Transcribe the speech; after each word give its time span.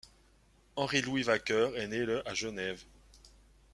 Henri-Louis 0.77 1.25
Wakker 1.27 1.73
est 1.75 1.87
né 1.87 2.03
le 2.05 2.27
à 2.27 2.33
Genève. 2.33 2.81